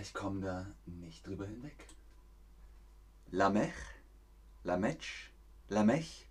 [0.00, 1.86] Ich komme da nicht drüber hinweg.
[3.30, 3.74] Lamech,
[4.64, 5.30] Lamech,
[5.68, 6.26] Lamech.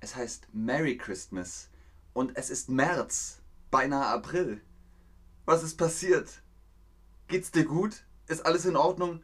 [0.00, 1.68] Es heißt Merry Christmas
[2.14, 4.62] und es ist März, beinahe April.
[5.44, 6.40] Was ist passiert?
[7.28, 8.04] Geht's dir gut?
[8.28, 9.22] Ist alles in Ordnung?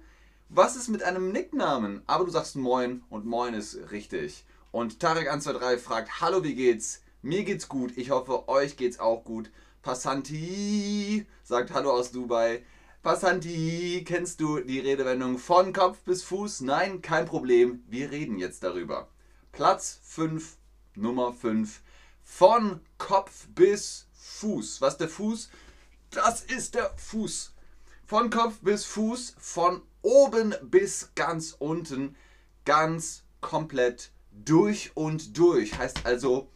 [0.49, 2.03] Was ist mit einem Nicknamen?
[2.07, 4.45] Aber du sagst Moin und Moin ist richtig.
[4.71, 7.01] Und Tarek123 fragt, hallo, wie geht's?
[7.23, 7.97] Mir geht's gut.
[7.97, 9.51] Ich hoffe, euch geht's auch gut.
[9.83, 12.63] Passanti sagt Hallo aus Dubai.
[13.03, 16.61] Passanti, kennst du die Redewendung von Kopf bis Fuß?
[16.61, 17.83] Nein, kein Problem.
[17.89, 19.09] Wir reden jetzt darüber.
[19.51, 20.57] Platz 5,
[20.95, 21.83] Nummer 5.
[22.23, 24.81] Von Kopf bis Fuß.
[24.83, 25.51] Was der Fuß?
[26.13, 27.53] Das ist der Fuß.
[28.07, 32.15] Von Kopf bis Fuß, von oben bis ganz unten,
[32.65, 35.77] ganz komplett durch und durch.
[35.77, 36.53] Heißt also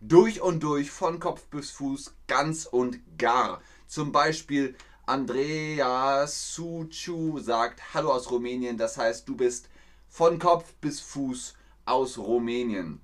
[0.00, 3.60] durch und durch, von Kopf bis Fuß, ganz und gar.
[3.86, 4.76] Zum Beispiel
[5.10, 8.78] Andrea Suchu sagt Hallo aus Rumänien.
[8.78, 9.68] Das heißt, du bist
[10.08, 13.00] von Kopf bis Fuß aus Rumänien.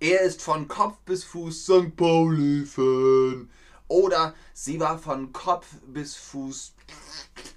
[0.00, 1.96] Er ist von Kopf bis Fuß St.
[1.96, 3.48] Pauli-Fan.
[3.86, 6.74] Oder sie war von Kopf bis Fuß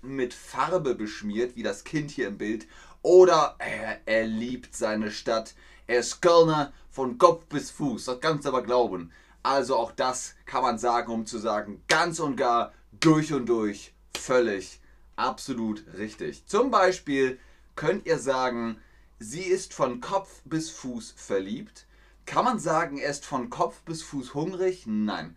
[0.04, 2.68] mit Farbe beschmiert, wie das Kind hier im Bild.
[3.02, 5.56] Oder er, er liebt seine Stadt.
[5.88, 9.12] Er ist Kölner von Kopf bis Fuß, das kannst du aber glauben.
[9.42, 13.94] Also auch das kann man sagen, um zu sagen, ganz und gar, durch und durch,
[14.16, 14.80] völlig,
[15.16, 16.45] absolut richtig.
[16.45, 17.39] Zum Beispiel
[17.75, 18.77] könnt ihr sagen,
[19.19, 21.88] sie ist von Kopf bis Fuß verliebt.
[22.27, 24.84] Kann man sagen, er ist von Kopf bis Fuß hungrig?
[24.85, 25.35] Nein.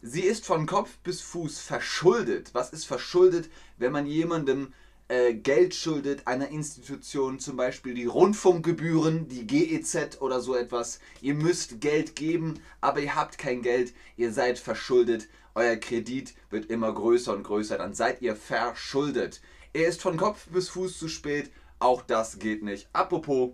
[0.00, 2.50] Sie ist von Kopf bis Fuß verschuldet.
[2.54, 4.72] Was ist verschuldet, wenn man jemandem
[5.08, 11.00] äh, Geld schuldet einer Institution, zum Beispiel die Rundfunkgebühren, die GEZ oder so etwas.
[11.20, 15.28] Ihr müsst Geld geben, aber ihr habt kein Geld, ihr seid verschuldet.
[15.54, 19.40] Euer Kredit wird immer größer und größer, dann seid ihr verschuldet.
[19.72, 22.88] Er ist von Kopf bis Fuß zu spät, auch das geht nicht.
[22.92, 23.50] Apropos,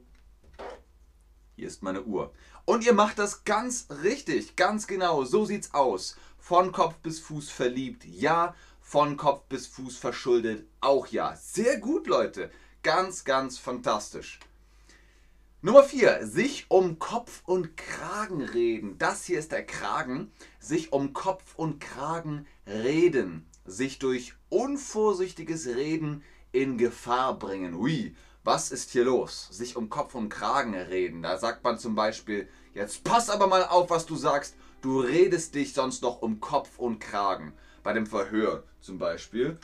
[1.57, 2.33] hier ist meine Uhr.
[2.65, 6.17] Und ihr macht das ganz richtig, ganz genau, so sieht's aus.
[6.39, 8.55] Von Kopf bis Fuß verliebt, ja
[8.89, 10.67] von Kopf bis Fuß verschuldet.
[10.81, 11.37] Auch ja.
[11.37, 12.51] Sehr gut, Leute.
[12.83, 14.41] Ganz, ganz fantastisch.
[15.61, 16.25] Nummer 4.
[16.25, 18.97] Sich um Kopf und Kragen reden.
[18.97, 20.31] Das hier ist der Kragen.
[20.61, 23.45] Sich um Kopf und Kragen reden.
[23.65, 27.75] Sich durch unvorsichtiges Reden in Gefahr bringen.
[27.75, 28.15] Ui,
[28.45, 29.49] was ist hier los?
[29.51, 31.23] Sich um Kopf und Kragen reden.
[31.23, 34.55] Da sagt man zum Beispiel, jetzt pass aber mal auf, was du sagst.
[34.81, 37.53] Du redest dich sonst noch um Kopf und Kragen
[37.83, 39.59] bei dem Verhör zum Beispiel,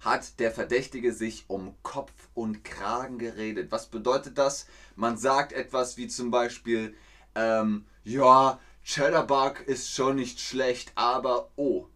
[0.00, 3.70] hat der Verdächtige sich um Kopf und Kragen geredet.
[3.70, 4.66] Was bedeutet das?
[4.96, 6.94] Man sagt etwas wie zum Beispiel,
[7.34, 11.86] ähm, ja, Cheddarbug ist schon nicht schlecht, aber oh,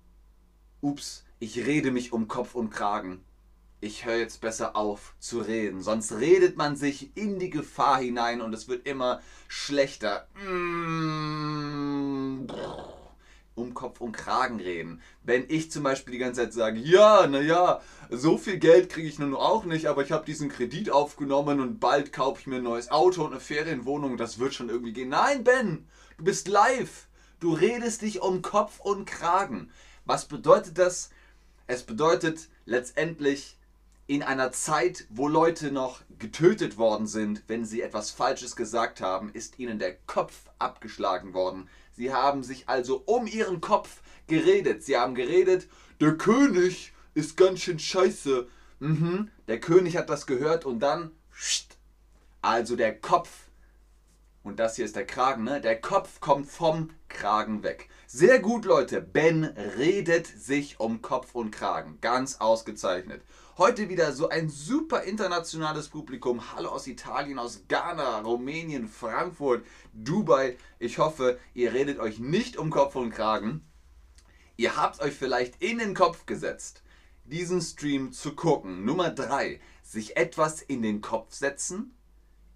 [0.82, 3.24] ups, ich rede mich um Kopf und Kragen.
[3.80, 8.40] Ich höre jetzt besser auf zu reden, sonst redet man sich in die Gefahr hinein
[8.40, 10.28] und es wird immer schlechter.
[10.34, 11.53] Mmh
[13.54, 15.00] um Kopf und Kragen reden.
[15.22, 19.18] Wenn ich zum Beispiel die ganze Zeit sage, ja, naja, so viel Geld kriege ich
[19.18, 22.62] nun auch nicht, aber ich habe diesen Kredit aufgenommen und bald kaufe ich mir ein
[22.64, 25.08] neues Auto und eine Ferienwohnung, das wird schon irgendwie gehen.
[25.10, 25.86] Nein, Ben,
[26.18, 27.06] du bist live.
[27.40, 29.70] Du redest dich um Kopf und Kragen.
[30.04, 31.10] Was bedeutet das?
[31.66, 33.56] Es bedeutet letztendlich,
[34.06, 39.30] in einer Zeit, wo Leute noch getötet worden sind, wenn sie etwas Falsches gesagt haben,
[39.32, 41.68] ist ihnen der Kopf abgeschlagen worden.
[41.96, 44.82] Sie haben sich also um ihren Kopf geredet.
[44.84, 45.68] Sie haben geredet,
[46.00, 48.48] der König ist ganz schön scheiße.
[48.80, 49.30] Mhm.
[49.48, 51.12] Der König hat das gehört und dann,
[52.42, 53.30] also der Kopf,
[54.42, 55.60] und das hier ist der Kragen, ne?
[55.60, 57.88] Der Kopf kommt vom Kragen weg.
[58.06, 59.00] Sehr gut, Leute.
[59.00, 61.98] Ben redet sich um Kopf und Kragen.
[62.00, 63.22] Ganz ausgezeichnet.
[63.56, 66.52] Heute wieder so ein super internationales Publikum.
[66.52, 70.56] Hallo aus Italien, aus Ghana, Rumänien, Frankfurt, Dubai.
[70.80, 73.64] Ich hoffe, ihr redet euch nicht um Kopf und Kragen.
[74.56, 76.82] Ihr habt euch vielleicht in den Kopf gesetzt,
[77.26, 78.84] diesen Stream zu gucken.
[78.84, 79.60] Nummer 3.
[79.84, 81.96] Sich etwas in den Kopf setzen.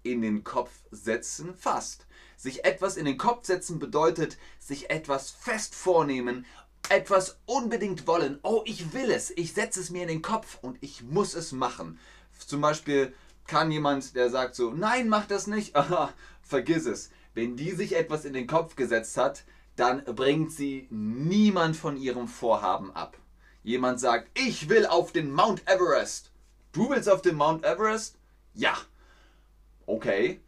[0.03, 2.07] In den Kopf setzen, fast.
[2.35, 6.45] Sich etwas in den Kopf setzen bedeutet sich etwas fest vornehmen
[6.87, 8.39] etwas unbedingt wollen.
[8.43, 9.31] Oh, ich will es.
[9.31, 11.99] Ich setze es mir in den Kopf und ich muss es machen.
[12.37, 13.13] Zum Beispiel
[13.47, 15.75] kann jemand, der sagt so, nein, mach das nicht.
[15.75, 17.11] Aha, vergiss es.
[17.33, 19.43] Wenn die sich etwas in den Kopf gesetzt hat,
[19.75, 23.17] dann bringt sie niemand von ihrem Vorhaben ab.
[23.63, 26.31] Jemand sagt, ich will auf den Mount Everest.
[26.71, 28.17] Du willst auf den Mount Everest?
[28.53, 28.77] Ja.
[29.85, 30.41] Okay.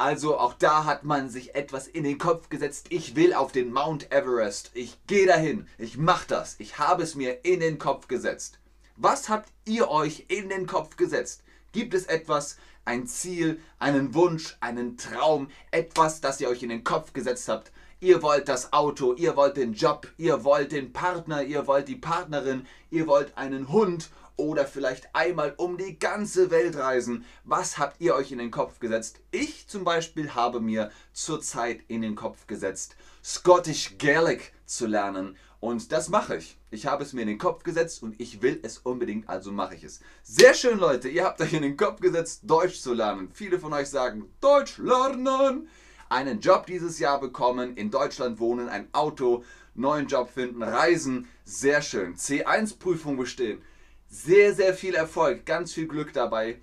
[0.00, 2.86] Also auch da hat man sich etwas in den Kopf gesetzt.
[2.88, 4.70] Ich will auf den Mount Everest.
[4.72, 5.66] Ich gehe dahin.
[5.76, 6.56] Ich mache das.
[6.58, 8.60] Ich habe es mir in den Kopf gesetzt.
[8.96, 11.42] Was habt ihr euch in den Kopf gesetzt?
[11.72, 12.56] Gibt es etwas,
[12.86, 17.70] ein Ziel, einen Wunsch, einen Traum, etwas, das ihr euch in den Kopf gesetzt habt?
[18.00, 21.96] Ihr wollt das Auto, ihr wollt den Job, ihr wollt den Partner, ihr wollt die
[21.96, 24.08] Partnerin, ihr wollt einen Hund
[24.40, 27.26] oder vielleicht einmal um die ganze Welt reisen.
[27.44, 29.20] Was habt ihr euch in den Kopf gesetzt?
[29.30, 35.36] Ich zum Beispiel habe mir zurzeit in den Kopf gesetzt, Scottish Gaelic zu lernen.
[35.60, 36.56] Und das mache ich.
[36.70, 39.74] Ich habe es mir in den Kopf gesetzt und ich will es unbedingt, also mache
[39.74, 40.00] ich es.
[40.22, 41.10] Sehr schön, Leute.
[41.10, 43.28] Ihr habt euch in den Kopf gesetzt, Deutsch zu lernen.
[43.34, 45.68] Viele von euch sagen, Deutsch lernen.
[46.08, 49.44] Einen Job dieses Jahr bekommen, in Deutschland wohnen, ein Auto,
[49.74, 51.28] neuen Job finden, reisen.
[51.44, 52.16] Sehr schön.
[52.16, 53.62] C1-Prüfung bestehen
[54.10, 56.60] sehr, sehr viel Erfolg, ganz viel Glück dabei.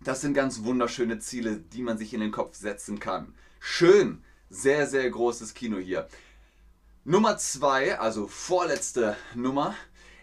[0.00, 3.34] Das sind ganz wunderschöne Ziele, die man sich in den Kopf setzen kann.
[3.58, 6.08] Schön, sehr, sehr großes Kino hier.
[7.04, 9.74] Nummer zwei, also vorletzte Nummer,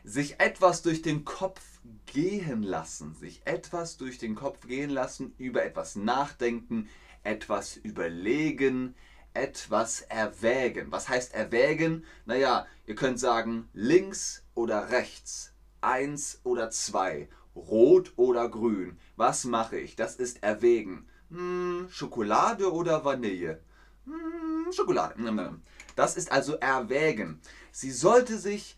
[0.05, 1.61] sich etwas durch den Kopf
[2.05, 3.15] gehen lassen.
[3.15, 6.87] Sich etwas durch den Kopf gehen lassen, über etwas nachdenken,
[7.23, 8.95] etwas überlegen,
[9.33, 10.91] etwas erwägen.
[10.91, 12.05] Was heißt erwägen?
[12.25, 15.54] Naja, ihr könnt sagen links oder rechts,
[15.85, 18.97] eins oder zwei, rot oder grün.
[19.15, 19.95] Was mache ich?
[19.95, 21.07] Das ist erwägen.
[21.29, 23.61] Hm, Schokolade oder Vanille?
[24.05, 25.59] Hm, Schokolade.
[25.95, 27.39] Das ist also erwägen.
[27.71, 28.75] Sie sollte sich,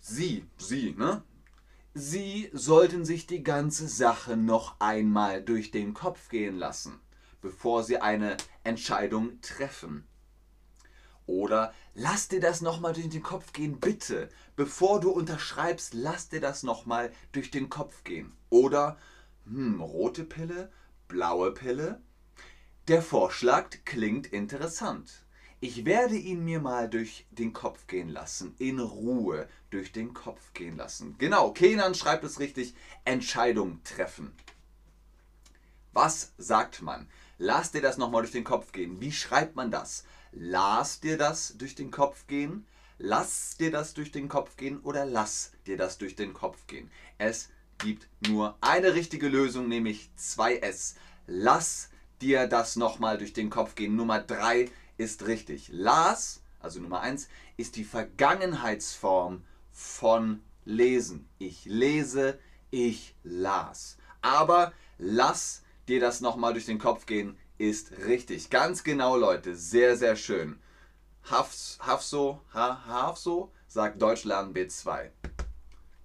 [0.00, 1.22] sie, sie, ne?
[1.96, 6.98] Sie sollten sich die ganze Sache noch einmal durch den Kopf gehen lassen,
[7.40, 10.04] bevor Sie eine Entscheidung treffen.
[11.26, 14.28] Oder lass dir das nochmal durch den Kopf gehen, bitte.
[14.56, 18.32] Bevor du unterschreibst, lass dir das nochmal durch den Kopf gehen.
[18.50, 18.98] Oder,
[19.46, 20.70] hm, rote Pille,
[21.08, 22.00] blaue Pille.
[22.88, 25.24] Der Vorschlag klingt interessant.
[25.60, 28.54] Ich werde ihn mir mal durch den Kopf gehen lassen.
[28.58, 31.16] In Ruhe durch den Kopf gehen lassen.
[31.16, 32.74] Genau, Kenan schreibt es richtig.
[33.06, 34.34] Entscheidung treffen.
[35.94, 37.08] Was sagt man?
[37.38, 39.00] Lass dir das nochmal durch den Kopf gehen.
[39.00, 40.04] Wie schreibt man das?
[40.36, 42.66] Lass dir das durch den Kopf gehen,
[42.98, 46.90] lass dir das durch den Kopf gehen oder lass dir das durch den Kopf gehen.
[47.18, 50.94] Es gibt nur eine richtige Lösung, nämlich 2S.
[51.28, 51.90] Lass
[52.20, 53.94] dir das nochmal durch den Kopf gehen.
[53.94, 55.68] Nummer 3 ist richtig.
[55.72, 61.28] Las, also Nummer 1, ist die Vergangenheitsform von lesen.
[61.38, 62.40] Ich lese,
[62.70, 63.98] ich las.
[64.20, 68.50] Aber lass dir das nochmal durch den Kopf gehen ist richtig.
[68.50, 69.54] Ganz genau, Leute.
[69.54, 70.58] Sehr, sehr schön.
[71.30, 75.10] Hafs, Hafso, ha, Hafso sagt Deutsch lernen B2.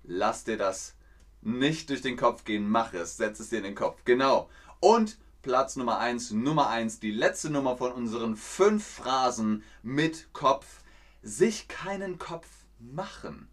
[0.04, 0.96] Lass dir das
[1.42, 2.70] nicht durch den Kopf gehen.
[2.70, 3.18] Mach es.
[3.18, 4.04] Setz es dir in den Kopf.
[4.06, 4.50] Genau.
[4.80, 10.84] Und Platz Nummer 1, Nummer 1, die letzte Nummer von unseren fünf Phrasen mit Kopf.
[11.22, 12.48] Sich keinen Kopf
[12.80, 13.50] machen.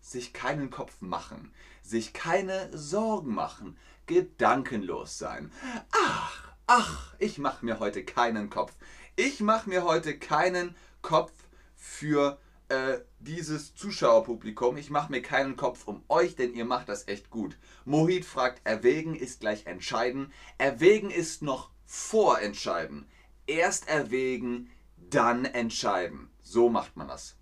[0.00, 1.52] Sich keinen Kopf machen.
[1.82, 3.76] Sich keine Sorgen machen.
[4.10, 5.52] Gedankenlos sein.
[5.92, 8.72] Ach, ach, ich mache mir heute keinen Kopf.
[9.14, 11.30] Ich mache mir heute keinen Kopf
[11.76, 12.36] für
[12.70, 14.76] äh, dieses Zuschauerpublikum.
[14.78, 17.56] Ich mache mir keinen Kopf um euch, denn ihr macht das echt gut.
[17.84, 20.32] Mohit fragt, erwägen ist gleich entscheiden.
[20.58, 23.06] Erwägen ist noch vorentscheiden.
[23.46, 26.32] Erst erwägen, dann entscheiden.
[26.42, 27.36] So macht man das.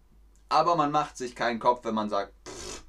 [0.50, 2.84] Aber man macht sich keinen Kopf, wenn man sagt, pff,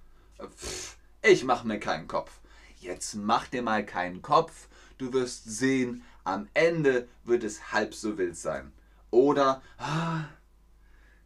[0.53, 2.38] pff, ich mache mir keinen Kopf.
[2.79, 4.67] Jetzt mach dir mal keinen Kopf.
[4.97, 8.71] Du wirst sehen, am Ende wird es halb so wild sein.
[9.11, 10.25] Oder, ah,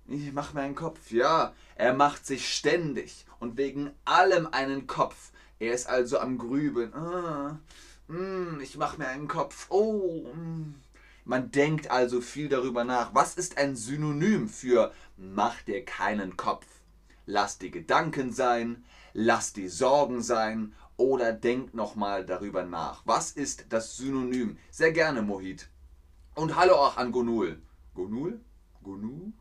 [0.07, 1.11] ich mache mir einen Kopf.
[1.11, 5.31] Ja, er macht sich ständig und wegen allem einen Kopf.
[5.59, 6.93] Er ist also am Grübeln.
[6.93, 7.59] Ah,
[8.07, 9.67] mm, ich mache mir einen Kopf.
[9.69, 10.75] Oh, mm.
[11.25, 13.13] Man denkt also viel darüber nach.
[13.13, 16.65] Was ist ein Synonym für mach dir keinen Kopf?
[17.25, 18.83] Lass die Gedanken sein,
[19.13, 23.01] lass die Sorgen sein oder denkt nochmal darüber nach.
[23.05, 24.57] Was ist das Synonym?
[24.69, 25.69] Sehr gerne, Mohit.
[26.35, 27.61] Und hallo auch an Gonul.
[27.93, 28.39] Gonul?
[28.83, 29.33] Gonul?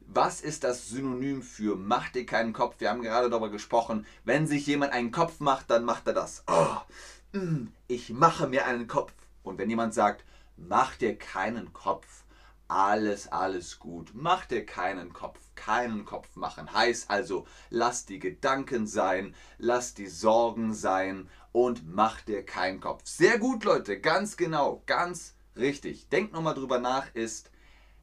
[0.00, 2.76] Was ist das Synonym für mach dir keinen Kopf?
[2.78, 4.06] Wir haben gerade darüber gesprochen.
[4.24, 6.42] Wenn sich jemand einen Kopf macht, dann macht er das.
[6.48, 9.12] Oh, mm, ich mache mir einen Kopf.
[9.44, 10.24] Und wenn jemand sagt,
[10.56, 12.24] mach dir keinen Kopf,
[12.70, 14.12] alles, alles gut.
[14.14, 16.72] Mach dir keinen Kopf, keinen Kopf machen.
[16.72, 23.02] Heißt also, lass die Gedanken sein, lass die Sorgen sein und mach dir keinen Kopf.
[23.04, 26.08] Sehr gut, Leute, ganz genau, ganz richtig.
[26.10, 27.50] Denk nochmal drüber nach, ist,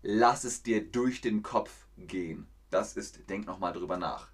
[0.01, 2.47] lass es dir durch den Kopf gehen.
[2.69, 4.27] Das ist, denk nochmal drüber nach.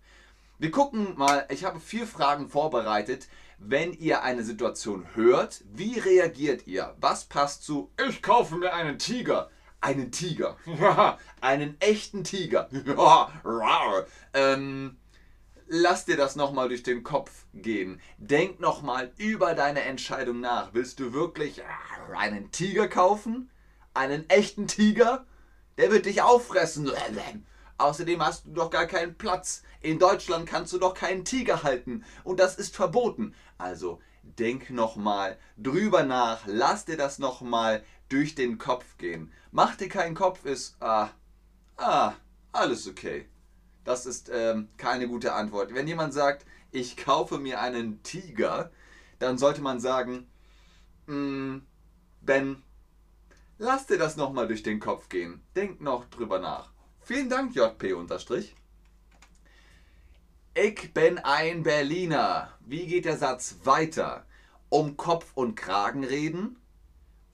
[0.58, 3.28] Wir gucken mal, ich habe vier Fragen vorbereitet.
[3.60, 6.96] Wenn ihr eine Situation hört, wie reagiert ihr?
[7.00, 9.50] Was passt zu, ich kaufe mir einen Tiger?
[9.84, 10.56] Einen Tiger.
[11.42, 12.70] einen echten Tiger.
[14.34, 14.98] ähm,
[15.68, 18.00] lass dir das nochmal durch den Kopf gehen.
[18.18, 20.74] Denk nochmal über deine Entscheidung nach.
[20.74, 21.64] Willst du wirklich
[22.16, 23.52] einen Tiger kaufen?
[23.94, 25.26] Einen echten Tiger?
[25.78, 26.90] Der wird dich auffressen.
[27.78, 29.64] Außerdem hast du doch gar keinen Platz.
[29.82, 32.06] In Deutschland kannst du doch keinen Tiger halten.
[32.24, 33.36] Und das ist verboten.
[33.58, 36.44] Also denk nochmal drüber nach.
[36.46, 39.32] Lass dir das nochmal durch den Kopf gehen.
[39.52, 41.10] Mach dir keinen Kopf, ist, ah,
[41.78, 42.14] ah,
[42.52, 43.28] alles okay.
[43.84, 45.74] Das ist ähm, keine gute Antwort.
[45.74, 48.72] Wenn jemand sagt, ich kaufe mir einen Tiger,
[49.18, 50.28] dann sollte man sagen,
[51.08, 51.58] mm,
[52.22, 52.62] Ben,
[53.58, 55.42] lass dir das nochmal durch den Kopf gehen.
[55.56, 56.72] Denk noch drüber nach.
[57.02, 57.98] Vielen Dank, JP.
[60.54, 62.54] Ich bin ein Berliner.
[62.62, 64.26] Wie geht der Satz weiter?
[64.70, 66.63] Um Kopf und Kragen reden?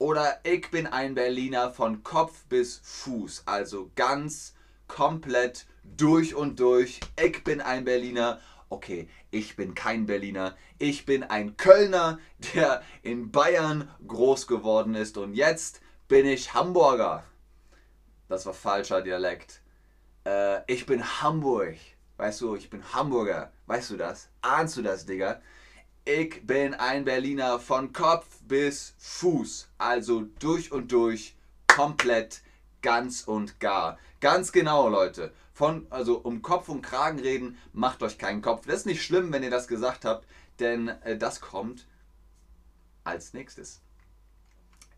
[0.00, 4.54] Oder ich bin ein Berliner von Kopf bis Fuß, also ganz
[4.88, 7.00] komplett durch und durch.
[7.22, 8.40] Ich bin ein Berliner.
[8.70, 10.56] Okay, ich bin kein Berliner.
[10.78, 12.18] Ich bin ein Kölner,
[12.54, 17.22] der in Bayern groß geworden ist und jetzt bin ich Hamburger.
[18.26, 19.60] Das war falscher Dialekt.
[20.24, 21.76] Äh, ich bin Hamburg.
[22.16, 23.52] Weißt du, ich bin Hamburger.
[23.66, 24.30] Weißt du das?
[24.40, 25.42] Ahnst du das, Digga?
[26.12, 29.68] Ich bin ein Berliner von Kopf bis Fuß.
[29.78, 31.36] Also durch und durch,
[31.68, 32.42] komplett,
[32.82, 33.96] ganz und gar.
[34.18, 35.32] Ganz genau, Leute.
[35.52, 38.66] Von, also um Kopf und Kragen reden, macht euch keinen Kopf.
[38.66, 40.26] Das ist nicht schlimm, wenn ihr das gesagt habt,
[40.58, 41.86] denn äh, das kommt
[43.04, 43.80] als nächstes.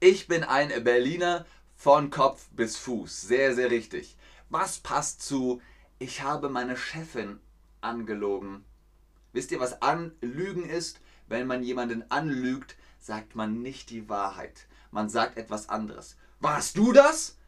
[0.01, 1.45] Ich bin ein Berliner
[1.77, 3.21] von Kopf bis Fuß.
[3.21, 4.17] Sehr, sehr richtig.
[4.49, 5.61] Was passt zu,
[5.99, 7.39] ich habe meine Chefin
[7.83, 8.65] angelogen?
[9.35, 11.01] Wisst ihr, was Anlügen ist?
[11.33, 14.67] Wenn man jemanden anlügt, sagt man nicht die Wahrheit.
[14.91, 16.19] Man sagt etwas anderes.
[16.41, 17.39] Warst du das?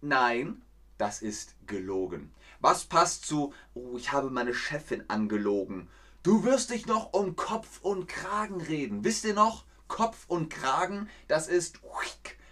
[0.00, 0.62] Nein,
[0.96, 2.32] das ist gelogen.
[2.58, 5.90] Was passt zu, oh, ich habe meine Chefin angelogen?
[6.22, 9.04] Du wirst dich noch um Kopf und Kragen reden.
[9.04, 9.66] Wisst ihr noch?
[9.86, 11.80] Kopf und Kragen, das ist,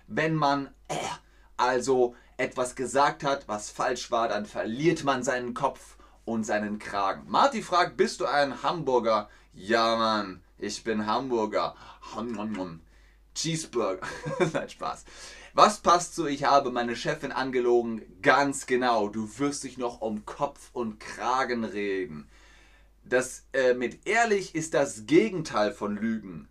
[0.08, 0.96] wenn man äh,
[1.56, 5.96] also etwas gesagt hat, was falsch war, dann verliert man seinen Kopf
[6.30, 7.24] und seinen Kragen.
[7.28, 9.28] Marty fragt, bist du ein Hamburger?
[9.52, 11.74] Ja, Mann, ich bin Hamburger.
[13.34, 14.06] Cheeseburger.
[14.52, 15.04] Nein, Spaß.
[15.54, 18.02] Was passt zu, ich habe meine Chefin angelogen?
[18.22, 22.28] Ganz genau, du wirst dich noch um Kopf und Kragen reden.
[23.04, 26.48] Das äh, mit ehrlich ist das Gegenteil von Lügen.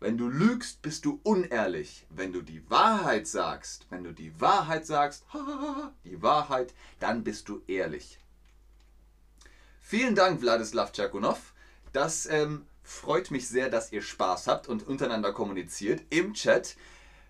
[0.00, 2.06] Wenn du lügst, bist du unehrlich.
[2.10, 5.24] Wenn du die Wahrheit sagst, wenn du die Wahrheit sagst,
[6.04, 8.18] die Wahrheit, dann bist du ehrlich.
[9.84, 11.52] Vielen Dank, Wladislav Tschakunov.
[11.92, 16.76] Das ähm, freut mich sehr, dass ihr Spaß habt und untereinander kommuniziert im Chat.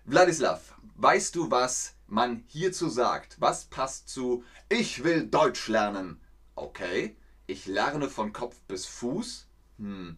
[0.05, 3.35] Wladislav, weißt du, was man hierzu sagt?
[3.41, 6.21] Was passt zu Ich will Deutsch lernen?
[6.55, 7.17] Okay,
[7.47, 9.47] ich lerne von Kopf bis Fuß?
[9.79, 10.15] Hm,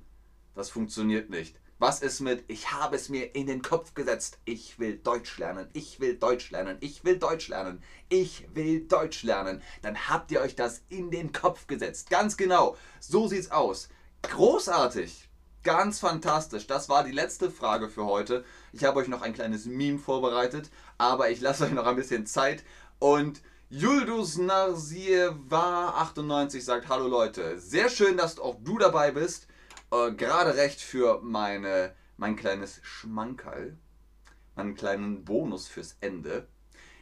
[0.53, 1.59] das funktioniert nicht.
[1.77, 4.37] Was ist mit Ich habe es mir in den Kopf gesetzt.
[4.45, 5.67] Ich will Deutsch lernen.
[5.73, 6.77] Ich will Deutsch lernen.
[6.79, 7.83] Ich will Deutsch lernen.
[8.07, 9.61] Ich will Deutsch lernen.
[9.81, 12.09] Dann habt ihr euch das in den Kopf gesetzt.
[12.09, 12.77] Ganz genau.
[13.01, 13.89] So sieht's aus.
[14.21, 15.27] Großartig.
[15.63, 16.65] Ganz fantastisch.
[16.65, 18.45] Das war die letzte Frage für heute.
[18.71, 22.25] Ich habe euch noch ein kleines Meme vorbereitet, aber ich lasse euch noch ein bisschen
[22.25, 22.63] Zeit.
[22.99, 29.47] Und Juldus Narsieva 98 sagt: Hallo Leute, sehr schön, dass auch du dabei bist.
[29.91, 33.77] Äh, gerade recht für meine, mein kleines Schmankerl,
[34.55, 36.47] meinen kleinen Bonus fürs Ende.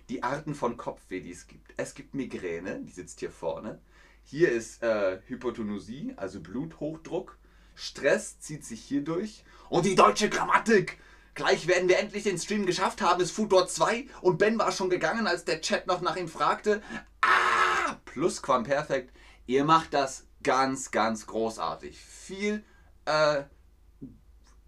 [0.10, 1.74] Die Arten von Kopfweh, die es gibt.
[1.78, 3.82] Es gibt Migräne, die sitzt hier vorne.
[4.24, 7.38] Hier ist äh, Hypotonusie, also Bluthochdruck.
[7.76, 9.44] Stress zieht sich hier durch.
[9.70, 11.00] Und die deutsche Grammatik.
[11.36, 13.22] Gleich werden wir endlich den Stream geschafft haben.
[13.22, 16.84] Es Foodor 2 und Ben war schon gegangen, als der Chat noch nach ihm fragte.
[17.22, 17.96] Ah!
[18.06, 19.12] Plusquamperfekt.
[19.48, 22.00] Ihr macht das ganz, ganz großartig.
[22.00, 22.64] Viel,
[23.06, 23.44] äh,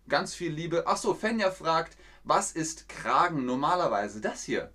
[0.07, 0.87] ganz viel Liebe.
[0.87, 4.21] Achso, Fenja fragt, was ist Kragen normalerweise?
[4.21, 4.73] Das hier.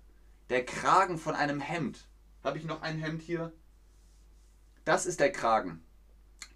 [0.49, 2.07] Der Kragen von einem Hemd.
[2.43, 3.53] Habe ich noch ein Hemd hier?
[4.85, 5.83] Das ist der Kragen.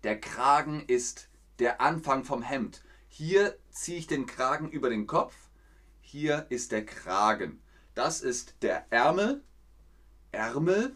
[0.04, 2.84] Der Kragen ist der Anfang vom Hemd.
[3.08, 5.36] Hier ziehe ich den Kragen über den Kopf.
[6.02, 7.62] Hier ist der Kragen.
[7.94, 9.44] Das ist der Ärmel.
[10.32, 10.96] Ärmel.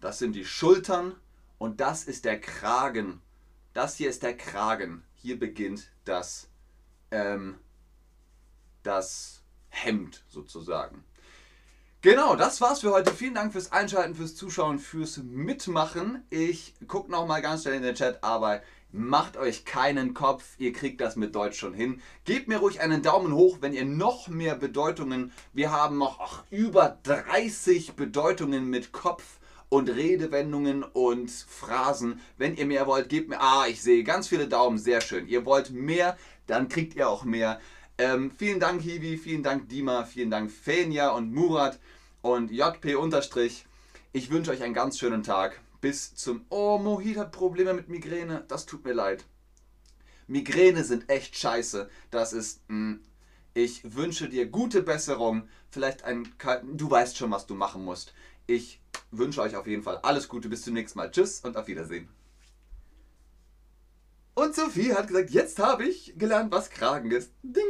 [0.00, 1.14] Das sind die Schultern.
[1.58, 3.22] Und das ist der Kragen.
[3.76, 5.02] Das hier ist der Kragen.
[5.16, 6.48] Hier beginnt das,
[7.10, 7.58] ähm,
[8.82, 11.04] das Hemd sozusagen.
[12.00, 13.12] Genau, das war's für heute.
[13.12, 16.24] Vielen Dank fürs Einschalten, fürs Zuschauen, fürs Mitmachen.
[16.30, 20.54] Ich gucke nochmal ganz schnell in den Chat, aber macht euch keinen Kopf.
[20.56, 22.00] Ihr kriegt das mit Deutsch schon hin.
[22.24, 25.32] Gebt mir ruhig einen Daumen hoch, wenn ihr noch mehr Bedeutungen.
[25.52, 29.35] Wir haben noch ach, über 30 Bedeutungen mit Kopf
[29.68, 32.20] und Redewendungen und Phrasen.
[32.38, 33.40] Wenn ihr mehr wollt, gebt mir.
[33.40, 35.26] Ah, ich sehe ganz viele Daumen, sehr schön.
[35.28, 37.60] Ihr wollt mehr, dann kriegt ihr auch mehr.
[37.98, 41.78] Ähm, vielen Dank, Hiwi, vielen Dank, Dima, vielen Dank, Fenja und Murat
[42.22, 43.66] und JP unterstrich.
[44.12, 45.60] Ich wünsche euch einen ganz schönen Tag.
[45.80, 46.44] Bis zum.
[46.48, 48.44] Oh, Mohit hat Probleme mit Migräne.
[48.48, 49.24] Das tut mir leid.
[50.26, 51.88] Migräne sind echt scheiße.
[52.10, 52.62] Das ist.
[52.68, 52.96] Mm,
[53.54, 55.48] ich wünsche dir gute Besserung.
[55.70, 56.76] Vielleicht ein kalten.
[56.76, 58.14] Du weißt schon, was du machen musst.
[58.46, 60.48] Ich wünsche euch auf jeden Fall alles Gute.
[60.48, 61.10] Bis zum nächsten Mal.
[61.10, 62.08] Tschüss und auf Wiedersehen.
[64.34, 67.32] Und Sophie hat gesagt, jetzt habe ich gelernt, was Kragen ist.
[67.42, 67.62] Ding!